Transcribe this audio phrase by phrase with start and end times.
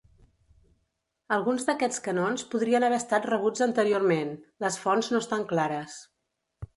[1.35, 4.33] Alguns d'aquests canons podrien haver estat rebuts anteriorment,
[4.65, 5.99] les fonts no estan clares.